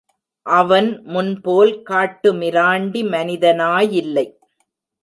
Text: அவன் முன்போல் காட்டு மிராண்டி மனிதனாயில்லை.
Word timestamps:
அவன் 0.45 0.89
முன்போல் 1.05 1.73
காட்டு 1.81 2.33
மிராண்டி 2.33 3.03
மனிதனாயில்லை. 3.09 4.27